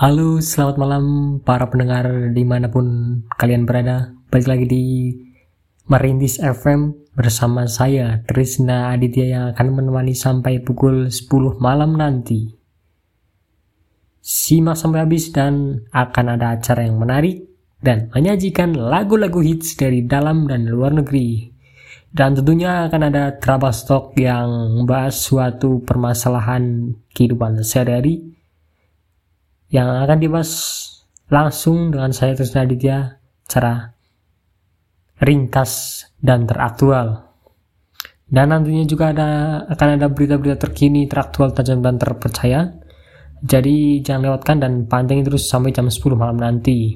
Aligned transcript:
Halo, 0.00 0.40
selamat 0.40 0.80
malam 0.80 1.04
para 1.44 1.68
pendengar 1.68 2.32
di 2.32 2.40
mana 2.40 2.72
pun 2.72 3.20
kalian 3.36 3.68
berada. 3.68 4.16
Balik 4.32 4.48
lagi 4.48 4.64
di 4.64 4.84
Merintis 5.92 6.40
FM 6.40 7.12
bersama 7.12 7.68
saya 7.68 8.24
Trisna 8.24 8.96
Aditya 8.96 9.26
yang 9.28 9.44
akan 9.52 9.76
menemani 9.76 10.16
sampai 10.16 10.64
pukul 10.64 11.12
10 11.12 11.60
malam 11.60 12.00
nanti. 12.00 12.48
Simak 14.24 14.80
sampai 14.80 15.04
habis 15.04 15.36
dan 15.36 15.84
akan 15.92 16.32
ada 16.32 16.56
acara 16.56 16.88
yang 16.88 16.96
menarik 16.96 17.44
dan 17.84 18.08
menyajikan 18.16 18.72
lagu-lagu 18.72 19.44
hits 19.44 19.76
dari 19.76 20.08
dalam 20.08 20.48
dan 20.48 20.64
luar 20.64 20.96
negeri. 20.96 21.52
Dan 22.08 22.40
tentunya 22.40 22.88
akan 22.88 23.12
ada 23.12 23.36
trouble 23.36 23.76
stock 23.76 24.16
yang 24.16 24.48
membahas 24.80 25.12
suatu 25.12 25.84
permasalahan 25.84 26.96
kehidupan 27.12 27.60
sehari-hari 27.60 28.39
yang 29.70 29.86
akan 30.02 30.18
dibahas 30.18 30.50
langsung 31.30 31.94
dengan 31.94 32.10
saya 32.10 32.34
Trisna 32.34 32.66
Aditya 32.66 33.22
cara 33.46 33.94
ringkas 35.22 36.04
dan 36.18 36.44
teraktual. 36.44 37.30
Dan 38.30 38.54
nantinya 38.54 38.86
juga 38.86 39.10
ada 39.10 39.30
akan 39.66 39.88
ada 39.98 40.06
berita-berita 40.06 40.70
terkini, 40.70 41.06
teraktual, 41.10 41.50
tajam 41.50 41.82
dan 41.82 41.98
terpercaya. 41.98 42.70
Jadi 43.42 44.04
jangan 44.06 44.30
lewatkan 44.30 44.56
dan 44.62 44.72
pantengin 44.86 45.26
terus 45.26 45.50
sampai 45.50 45.74
jam 45.74 45.90
10 45.90 46.14
malam 46.14 46.38
nanti. 46.38 46.94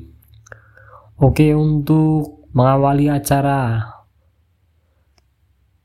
Oke, 1.19 1.55
untuk 1.55 2.47
mengawali 2.55 3.11
acara 3.11 3.83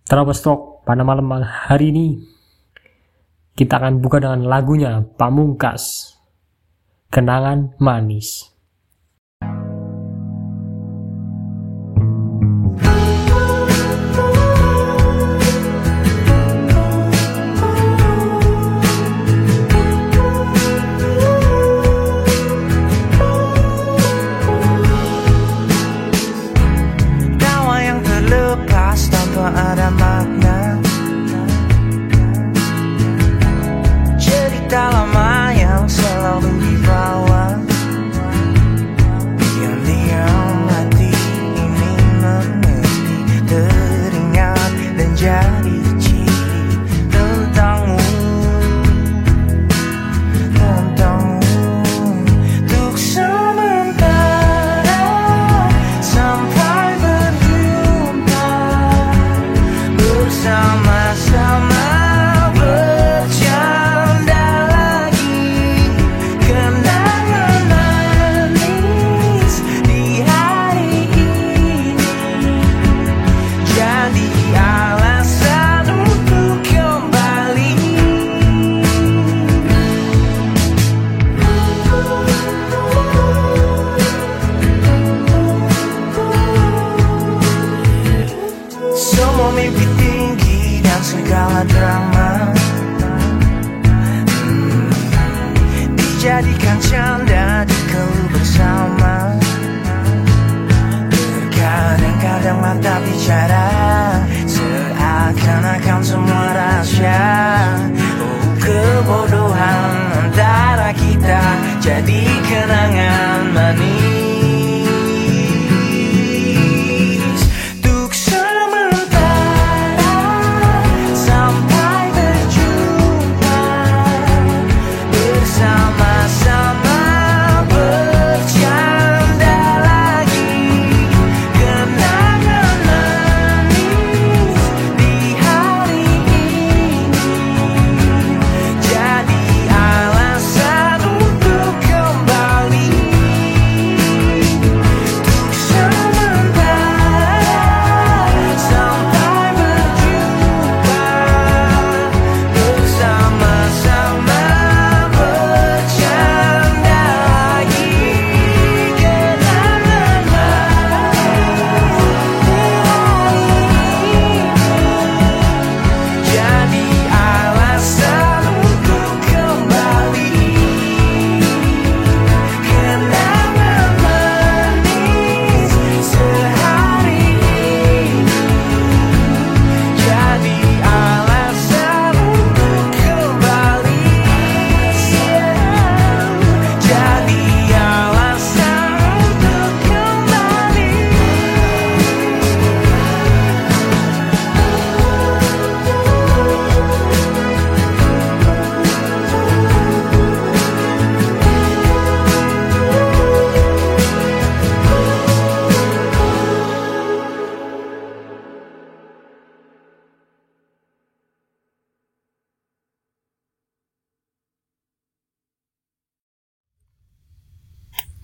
Troublestalk 0.09 0.85
pada 0.89 1.05
malam 1.05 1.29
hari 1.45 1.93
ini 1.93 2.07
kita 3.53 3.77
akan 3.77 4.01
buka 4.01 4.17
dengan 4.17 4.49
lagunya 4.49 5.05
Pamungkas 5.05 6.17
Kenangan 7.09 7.73
Manis. 7.81 8.53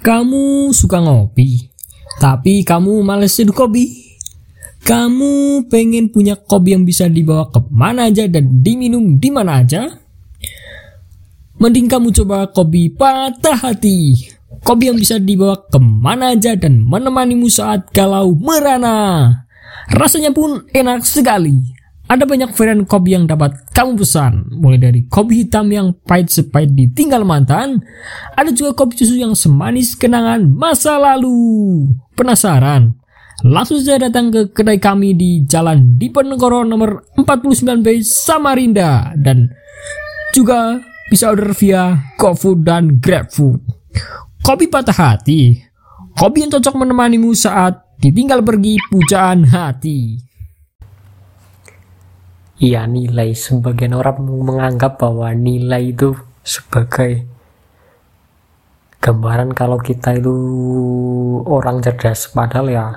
Kamu 0.05 0.69
suka 0.69 1.01
ngopi, 1.01 1.65
tapi 2.21 2.61
kamu 2.61 3.01
males 3.01 3.33
seduh 3.33 3.57
kopi. 3.57 4.05
Kamu 4.85 5.65
pengen 5.65 6.13
punya 6.13 6.37
kopi 6.37 6.77
yang 6.77 6.85
bisa 6.85 7.09
dibawa 7.09 7.49
ke 7.49 7.57
mana 7.73 8.13
aja 8.13 8.29
dan 8.29 8.61
diminum 8.61 9.17
di 9.17 9.33
mana 9.33 9.65
aja? 9.65 9.89
Mending 11.57 11.89
kamu 11.89 12.13
coba 12.21 12.53
kopi 12.53 12.93
patah 12.93 13.57
hati. 13.57 14.13
Kopi 14.61 14.93
yang 14.93 15.01
bisa 15.01 15.17
dibawa 15.17 15.57
ke 15.57 15.81
mana 15.81 16.37
aja 16.37 16.53
dan 16.53 16.85
menemanimu 16.85 17.49
saat 17.49 17.89
galau 17.89 18.37
merana. 18.37 19.25
Rasanya 19.89 20.29
pun 20.29 20.69
enak 20.69 21.01
sekali. 21.01 21.74
Ada 22.05 22.21
banyak 22.29 22.53
varian 22.53 22.85
kopi 22.85 23.17
yang 23.17 23.25
dapat 23.25 23.65
kamu 23.73 23.97
pesan, 23.97 24.45
mulai 24.61 24.77
dari 24.77 25.09
kopi 25.09 25.41
hitam 25.41 25.65
yang 25.73 25.89
pahit 26.05 26.29
sepahit 26.29 26.69
ditinggal 26.77 27.25
mantan, 27.25 27.81
ada 28.37 28.53
juga 28.53 28.77
kopi 28.77 28.93
susu 28.93 29.17
yang 29.17 29.33
semanis 29.33 29.97
kenangan 29.97 30.45
masa 30.45 31.01
lalu. 31.01 31.89
Penasaran? 32.13 32.93
Langsung 33.41 33.81
saja 33.81 34.05
datang 34.05 34.29
ke 34.29 34.53
kedai 34.53 34.77
kami 34.77 35.17
di 35.17 35.43
Jalan 35.49 35.97
Diponegoro 35.97 36.61
nomor 36.61 37.09
49B 37.17 38.05
Samarinda 38.05 39.11
dan 39.17 39.49
juga 40.31 40.77
bisa 41.09 41.33
order 41.33 41.57
via 41.57 41.99
GoFood 42.21 42.63
dan 42.63 43.01
GrabFood. 43.01 43.59
Kopi 44.45 44.69
patah 44.69 44.93
hati, 44.93 45.57
kopi 46.13 46.45
yang 46.45 46.53
cocok 46.53 46.85
menemanimu 46.85 47.33
saat 47.33 47.81
ditinggal 47.97 48.45
pergi 48.45 48.77
pujaan 48.93 49.49
hati. 49.49 50.21
Iya 52.55 52.87
nilai. 52.87 53.35
Sebagian 53.35 53.91
orang 53.99 54.23
menganggap 54.23 54.95
bahwa 54.95 55.27
nilai 55.35 55.91
itu 55.91 56.15
sebagai 56.39 57.27
gambaran 59.03 59.51
kalau 59.51 59.75
kita 59.75 60.15
itu 60.15 60.35
orang 61.43 61.83
cerdas. 61.83 62.31
Padahal 62.31 62.67
ya 62.71 62.87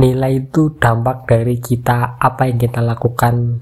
nilai 0.00 0.40
itu 0.40 0.72
dampak 0.80 1.28
dari 1.28 1.60
kita 1.60 2.16
apa 2.16 2.48
yang 2.48 2.56
kita 2.56 2.80
lakukan 2.80 3.60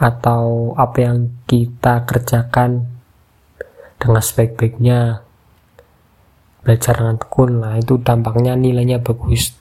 atau 0.00 0.72
apa 0.80 0.98
yang 1.04 1.44
kita 1.44 2.08
kerjakan 2.08 2.88
dengan 4.00 4.22
sebaik-baiknya. 4.24 5.20
Belajar 6.64 6.96
dengan 6.96 7.20
tekun 7.20 7.60
lah 7.60 7.76
itu 7.76 8.00
dampaknya 8.00 8.56
nilainya 8.56 9.04
bagus. 9.04 9.52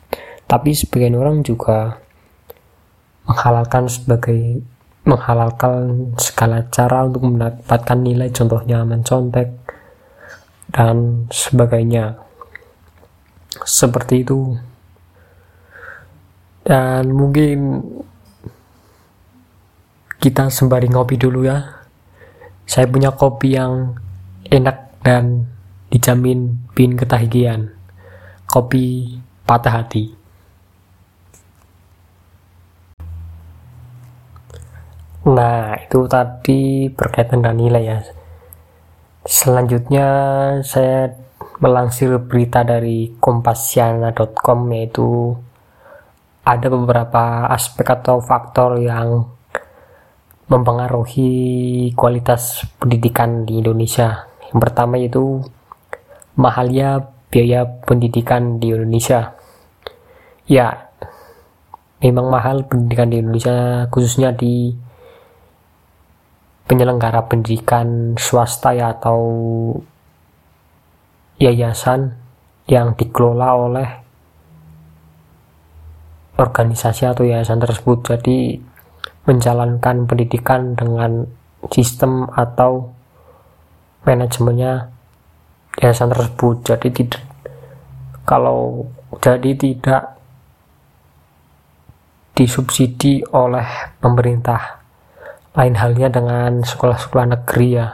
Tapi 0.48 0.72
sebagian 0.72 1.20
orang 1.20 1.44
juga 1.44 2.03
menghalalkan 3.28 3.88
sebagai 3.88 4.64
menghalalkan 5.04 6.16
segala 6.16 6.64
cara 6.72 7.04
untuk 7.04 7.28
mendapatkan 7.28 8.00
nilai 8.00 8.32
contohnya 8.32 8.88
mencontek 8.88 9.52
dan 10.72 11.28
sebagainya. 11.28 12.18
Seperti 13.68 14.24
itu. 14.24 14.56
Dan 16.64 17.12
mungkin 17.12 17.84
kita 20.24 20.48
sembari 20.48 20.88
ngopi 20.88 21.20
dulu 21.20 21.44
ya. 21.44 21.84
Saya 22.64 22.88
punya 22.88 23.12
kopi 23.12 23.60
yang 23.60 24.00
enak 24.48 25.04
dan 25.04 25.52
dijamin 25.92 26.64
pin 26.72 26.96
ketagihan. 26.96 27.76
Kopi 28.48 29.20
patah 29.44 29.84
hati 29.84 30.23
Nah, 35.24 35.80
itu 35.80 36.04
tadi 36.12 36.92
berkaitan 36.92 37.40
dengan 37.40 37.56
nilai 37.56 37.84
ya. 37.88 38.00
Selanjutnya 39.24 40.08
saya 40.68 41.16
melansir 41.64 42.20
berita 42.20 42.68
dari 42.68 43.16
kompasiana.com 43.24 44.60
yaitu 44.76 45.32
ada 46.44 46.68
beberapa 46.68 47.48
aspek 47.48 47.88
atau 47.88 48.20
faktor 48.20 48.84
yang 48.84 49.24
mempengaruhi 50.52 51.32
kualitas 51.96 52.68
pendidikan 52.76 53.48
di 53.48 53.64
Indonesia. 53.64 54.28
Yang 54.52 54.60
pertama 54.60 55.00
yaitu 55.00 55.40
mahalnya 56.36 57.08
biaya 57.32 57.64
pendidikan 57.88 58.60
di 58.60 58.76
Indonesia. 58.76 59.40
Ya, 60.52 60.92
memang 62.04 62.28
mahal 62.28 62.68
pendidikan 62.68 63.08
di 63.08 63.24
Indonesia 63.24 63.88
khususnya 63.88 64.36
di 64.36 64.76
penyelenggara 66.74 67.30
pendidikan 67.30 68.18
swasta 68.18 68.74
ya 68.74 68.98
atau 68.98 69.22
yayasan 71.38 72.18
yang 72.66 72.98
dikelola 72.98 73.54
oleh 73.54 73.90
organisasi 76.42 77.06
atau 77.06 77.30
yayasan 77.30 77.62
tersebut. 77.62 78.02
Jadi 78.02 78.58
menjalankan 79.30 80.10
pendidikan 80.10 80.74
dengan 80.74 81.30
sistem 81.70 82.26
atau 82.34 82.90
manajemennya 84.02 84.90
yayasan 85.78 86.10
tersebut. 86.10 86.74
Jadi 86.74 86.90
tidak 86.90 87.22
kalau 88.26 88.90
jadi 89.22 89.54
tidak 89.54 90.18
disubsidi 92.34 93.22
oleh 93.30 93.94
pemerintah 94.02 94.83
lain 95.54 95.76
halnya 95.78 96.10
dengan 96.10 96.66
sekolah-sekolah 96.66 97.38
negeri 97.38 97.70
ya. 97.78 97.88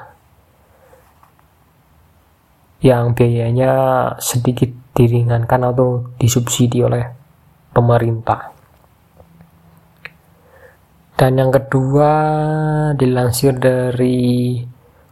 Yang 2.80 3.06
biayanya 3.20 3.74
sedikit 4.24 4.72
diringankan 4.96 5.68
atau 5.68 6.08
disubsidi 6.16 6.80
oleh 6.80 7.04
pemerintah. 7.76 8.56
Dan 11.20 11.36
yang 11.36 11.52
kedua 11.52 12.12
dilansir 12.96 13.60
dari 13.60 14.56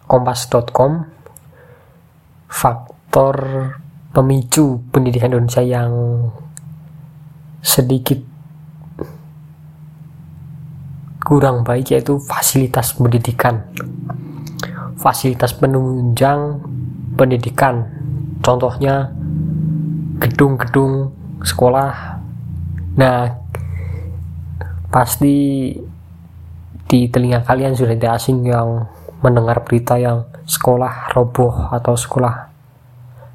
kompas.com 0.08 1.04
faktor 2.48 3.36
pemicu 4.16 4.80
pendidikan 4.88 5.36
Indonesia 5.36 5.60
yang 5.60 5.92
sedikit 7.60 8.37
kurang 11.28 11.68
baik 11.68 11.92
yaitu 11.92 12.16
fasilitas 12.24 12.96
pendidikan. 12.96 13.68
Fasilitas 14.96 15.52
penunjang 15.52 16.64
pendidikan. 17.20 17.84
Contohnya 18.40 19.12
gedung-gedung 20.24 21.12
sekolah. 21.44 22.24
Nah 22.96 23.36
pasti 24.88 25.76
di 26.88 27.12
telinga 27.12 27.44
kalian 27.44 27.76
sudah 27.76 27.92
tidak 28.00 28.24
asing 28.24 28.48
yang 28.48 28.88
mendengar 29.20 29.68
berita 29.68 30.00
yang 30.00 30.24
sekolah 30.48 31.12
roboh 31.12 31.76
atau 31.76 32.00
sekolah 32.00 32.48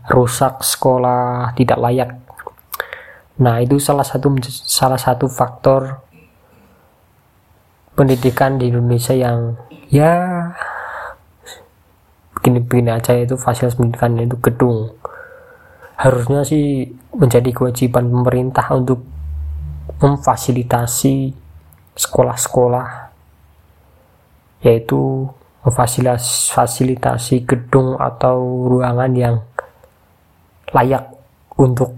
rusak 0.09 0.65
sekolah 0.65 1.53
tidak 1.61 1.77
layak. 1.77 2.11
Nah 3.45 3.61
itu 3.61 3.77
salah 3.77 4.09
satu 4.09 4.33
salah 4.49 4.97
satu 4.97 5.29
faktor 5.29 6.01
pendidikan 7.93 8.57
di 8.57 8.73
Indonesia 8.73 9.13
yang 9.13 9.57
ya 9.93 10.49
begini-begini 12.37 12.91
aja 12.91 13.13
itu 13.15 13.37
fasilitas 13.37 13.77
pendidikan 13.77 14.17
itu 14.19 14.37
gedung. 14.41 14.97
Harusnya 16.01 16.43
sih 16.43 16.91
menjadi 17.15 17.53
kewajiban 17.53 18.11
pemerintah 18.11 18.67
untuk 18.75 19.05
memfasilitasi 20.03 21.31
sekolah-sekolah 21.95 23.13
yaitu 24.63 25.29
memfasilitasi 25.63 27.47
gedung 27.47 27.95
atau 27.99 28.67
ruangan 28.67 29.13
yang 29.15 29.37
layak 30.75 31.07
untuk 31.55 31.95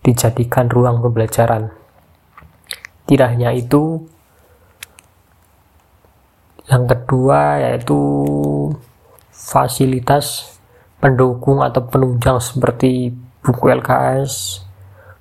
dijadikan 0.00 0.70
ruang 0.72 1.04
pembelajaran. 1.04 1.68
Tidak 3.04 3.28
hanya 3.36 3.52
itu 3.52 4.06
yang 6.70 6.86
kedua 6.86 7.58
yaitu 7.58 7.98
fasilitas 9.34 10.54
pendukung 11.02 11.66
atau 11.66 11.82
penunjang 11.82 12.38
seperti 12.38 13.10
buku 13.42 13.74
LKS, 13.74 14.62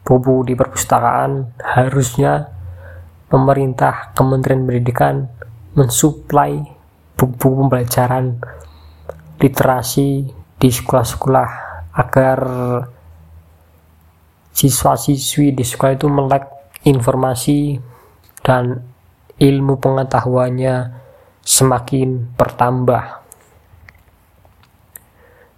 buku 0.06 0.46
di 0.46 0.54
perpustakaan 0.54 1.58
harusnya 1.58 2.46
pemerintah 3.26 4.14
Kementerian 4.14 4.62
Pendidikan 4.62 5.26
mensuplai 5.74 6.62
buku-buku 7.18 7.66
pembelajaran 7.66 8.38
literasi 9.42 10.30
di 10.60 10.70
sekolah-sekolah 10.70 11.50
agar 11.96 12.40
siswa-siswi 14.54 15.56
di 15.56 15.64
sekolah 15.64 15.96
itu 15.96 16.08
melek 16.12 16.44
informasi 16.84 17.80
dan 18.44 18.84
ilmu 19.40 19.80
pengetahuannya 19.80 20.99
semakin 21.50 22.30
bertambah. 22.38 23.26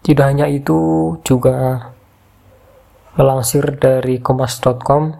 Tidak 0.02 0.24
hanya 0.24 0.48
itu, 0.48 1.20
juga 1.28 1.92
melansir 3.20 3.76
dari 3.76 4.24
kompas.com 4.24 5.12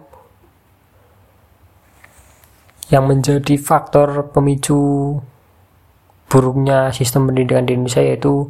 yang 2.88 3.04
menjadi 3.04 3.60
faktor 3.60 4.32
pemicu 4.32 5.20
buruknya 6.32 6.88
sistem 6.96 7.28
pendidikan 7.28 7.68
di 7.68 7.76
Indonesia 7.76 8.00
yaitu 8.00 8.48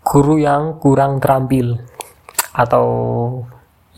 guru 0.00 0.40
yang 0.40 0.80
kurang 0.80 1.20
terampil 1.20 1.76
atau 2.56 2.84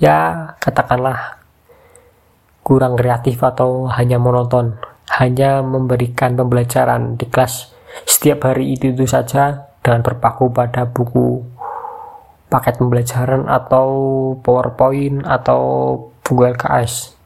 ya 0.02 0.50
katakanlah 0.58 1.38
kurang 2.66 2.98
kreatif 2.98 3.38
atau 3.38 3.86
hanya 3.86 4.18
monoton 4.18 4.74
hanya 5.18 5.60
memberikan 5.66 6.38
pembelajaran 6.38 7.18
di 7.18 7.26
kelas 7.26 7.74
setiap 8.06 8.46
hari 8.46 8.78
itu 8.78 8.94
itu 8.94 9.04
saja 9.04 9.66
dengan 9.82 10.06
berpaku 10.06 10.54
pada 10.54 10.86
buku 10.86 11.42
paket 12.48 12.78
pembelajaran 12.80 13.50
atau 13.50 13.88
PowerPoint 14.40 15.26
atau 15.26 15.60
buku 16.22 16.42
LKS. 16.54 17.16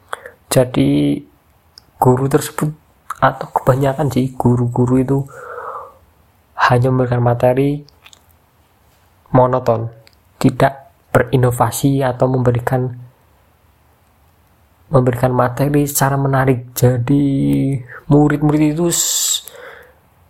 Jadi 0.50 1.20
guru 2.00 2.26
tersebut 2.26 2.70
atau 3.22 3.46
kebanyakan 3.54 4.10
sih 4.10 4.34
guru-guru 4.34 4.98
itu 4.98 5.18
hanya 6.58 6.90
memberikan 6.90 7.22
materi 7.22 7.82
monoton, 9.30 9.90
tidak 10.38 10.90
berinovasi 11.10 12.02
atau 12.02 12.30
memberikan 12.30 13.01
memberikan 14.92 15.32
materi 15.32 15.88
secara 15.88 16.20
menarik. 16.20 16.76
Jadi 16.76 17.24
murid-murid 18.12 18.76
itu 18.76 18.92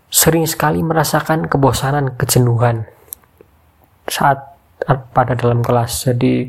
sering 0.07 0.47
sekali 0.47 0.79
merasakan 0.81 1.51
kebosanan, 1.51 2.15
kejenuhan 2.15 2.87
saat 4.07 4.55
pada 5.11 5.35
dalam 5.35 5.61
kelas. 5.67 6.07
Jadi 6.07 6.47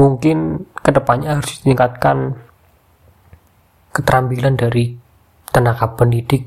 mungkin 0.00 0.64
ke 0.80 0.90
depannya 0.90 1.36
harus 1.36 1.60
ditingkatkan 1.60 2.32
keterampilan 3.92 4.56
dari 4.56 4.96
tenaga 5.52 5.92
pendidik 5.92 6.46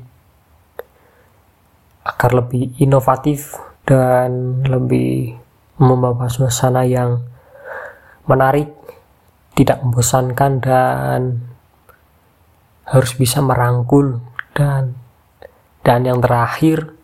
agar 2.02 2.34
lebih 2.34 2.74
inovatif 2.82 3.54
dan 3.86 4.62
lebih 4.66 5.38
membawa 5.78 6.26
suasana 6.30 6.82
yang 6.86 7.22
menarik, 8.26 8.70
tidak 9.52 9.84
membosankan 9.84 10.52
dan 10.64 11.20
harus 12.88 13.12
bisa 13.14 13.44
merangkul 13.44 14.20
dan 14.56 14.96
dan 15.82 16.06
yang 16.06 16.22
terakhir 16.22 16.94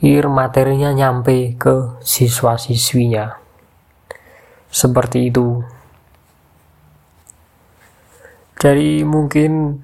ir 0.00 0.24
materinya 0.32 0.96
nyampe 0.96 1.60
ke 1.60 2.00
siswa-siswinya. 2.00 3.36
Seperti 4.70 5.28
itu. 5.28 5.60
Jadi 8.60 9.04
mungkin 9.04 9.80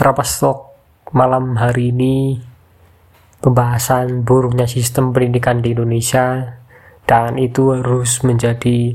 Trapastok 0.00 0.72
malam 1.12 1.60
hari 1.60 1.92
ini 1.92 2.40
pembahasan 3.44 4.24
buruknya 4.24 4.64
sistem 4.64 5.12
pendidikan 5.12 5.60
di 5.60 5.76
Indonesia 5.76 6.56
dan 7.10 7.42
itu 7.42 7.74
harus 7.74 8.22
menjadi 8.22 8.94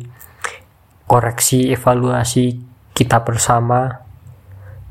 koreksi 1.04 1.76
evaluasi 1.76 2.64
kita 2.96 3.28
bersama 3.28 4.08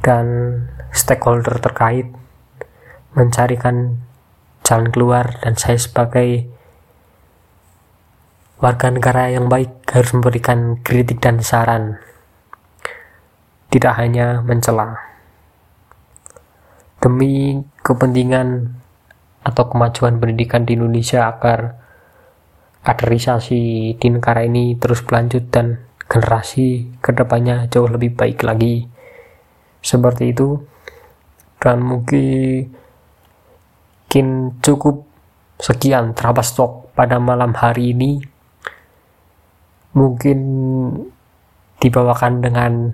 dan 0.05 0.61
stakeholder 0.93 1.57
terkait 1.57 2.13
mencarikan 3.17 4.05
jalan 4.61 4.93
keluar. 4.93 5.41
Dan 5.41 5.57
saya 5.57 5.81
sebagai 5.81 6.53
warga 8.61 8.93
negara 8.93 9.33
yang 9.33 9.49
baik 9.49 9.89
harus 9.89 10.13
memberikan 10.13 10.85
kritik 10.85 11.25
dan 11.25 11.41
saran 11.41 11.97
tidak 13.73 13.97
hanya 13.97 14.45
mencela. 14.45 15.01
Demi 17.01 17.65
kepentingan 17.81 18.77
atau 19.49 19.65
kemajuan 19.73 20.21
pendidikan 20.21 20.69
di 20.69 20.77
Indonesia 20.77 21.25
agar 21.33 21.84
kaderisasi 22.85 23.97
di 23.97 24.09
negara 24.13 24.45
ini 24.45 24.77
terus 24.77 25.01
berlanjut 25.01 25.49
dan 25.49 25.81
generasi 26.05 26.93
ke 27.01 27.17
depannya 27.17 27.65
jauh 27.73 27.89
lebih 27.89 28.13
baik 28.13 28.45
lagi. 28.45 28.85
Seperti 29.81 30.37
itu. 30.37 30.61
Dan 31.57 31.81
mungkin 31.81 32.69
cukup 34.61 35.09
sekian 35.57 36.13
Trabas 36.13 36.53
Talk 36.53 36.93
pada 36.93 37.17
malam 37.17 37.57
hari 37.57 37.97
ini. 37.97 38.21
Mungkin 39.97 40.39
dibawakan 41.81 42.45
dengan 42.45 42.93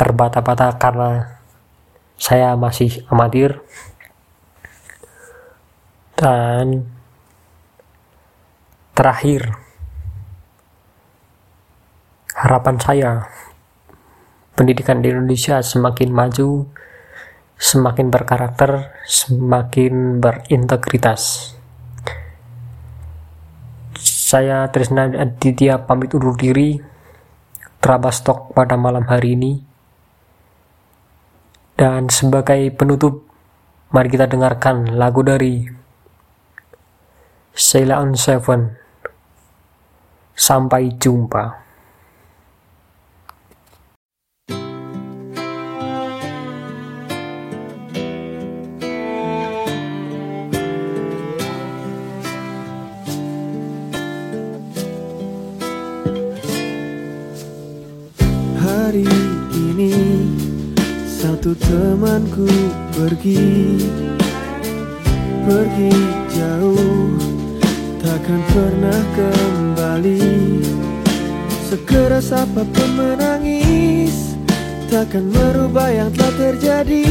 terbata-bata 0.00 0.80
karena 0.80 1.36
saya 2.16 2.56
masih 2.56 3.04
amatir. 3.12 3.60
Dan 6.16 6.95
terakhir 8.96 9.52
harapan 12.32 12.76
saya 12.80 13.10
pendidikan 14.56 15.04
di 15.04 15.12
Indonesia 15.12 15.60
semakin 15.60 16.08
maju 16.08 16.64
semakin 17.56 18.12
berkarakter, 18.12 18.92
semakin 19.08 20.20
berintegritas. 20.20 21.56
Saya 23.96 24.68
Trisna 24.68 25.08
Aditya 25.08 25.88
pamit 25.88 26.12
undur 26.12 26.36
diri. 26.36 26.76
Trabastok 27.80 28.50
pada 28.52 28.74
malam 28.74 29.06
hari 29.06 29.38
ini. 29.38 29.52
Dan 31.76 32.08
sebagai 32.08 32.72
penutup, 32.72 33.28
mari 33.92 34.08
kita 34.10 34.26
dengarkan 34.26 34.96
lagu 34.96 35.22
dari 35.22 35.62
Sheila 37.54 38.02
on 38.02 38.18
Seven. 38.18 38.85
Sampai 40.36 40.92
jumpa. 41.00 41.64
Hari 58.60 59.08
ini 59.56 59.96
satu 61.08 61.56
temanku 61.56 62.44
pergi 62.92 63.75
Takkan 75.16 75.32
merubah 75.32 75.88
yang 75.88 76.12
telah 76.12 76.32
terjadi 76.36 77.08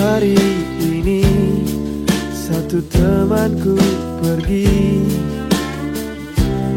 hari 0.00 0.40
ini 0.80 1.24
Satu 2.32 2.80
temanku 2.88 3.76
pergi. 4.24 5.04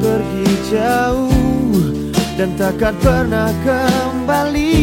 Pergi 0.03 0.50
jauh 0.68 1.72
Dan 2.36 2.60
takkan 2.60 2.96
pernah 3.00 3.50
kembali. 3.63 4.75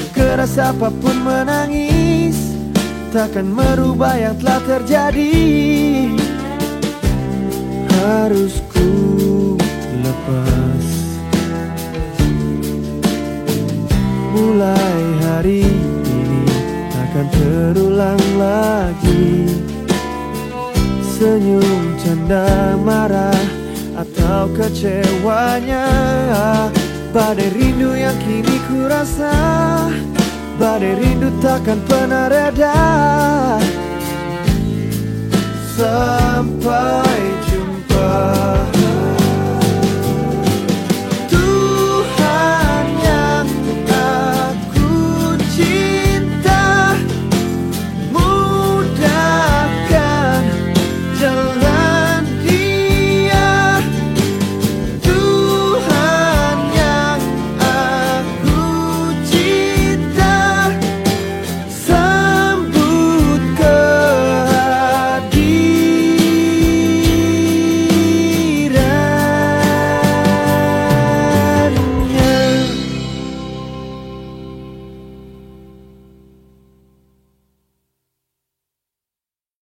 Sekeras 0.00 0.56
apa 0.56 0.88
pun 0.88 1.16
menangis 1.20 2.56
Takkan 3.12 3.48
merubah 3.48 4.12
yang 4.18 4.36
telah 4.36 4.60
terjadi. 4.68 5.32
Harus 7.96 8.60
ku 8.68 9.56
lepas. 10.04 10.84
Mulai 14.36 15.00
hari 15.24 15.64
ini 15.64 15.85
Takkan 17.16 17.32
terulang 17.32 18.24
lagi. 18.36 19.48
Senyum, 21.00 21.96
canda, 21.96 22.76
marah 22.76 23.40
Atau 23.96 24.52
kecewanya. 24.52 25.88
Badai 27.16 27.48
rindu 27.56 27.96
yang 27.96 28.12
kini 28.20 28.60
ku 28.68 28.84
rasa. 28.84 29.32
Badai 30.60 30.92
rindu 31.00 31.32
takkan 31.40 31.80
pernah 31.88 32.28
reda. 32.28 32.84
Sampai 35.72 37.16
jumpa 37.48 38.12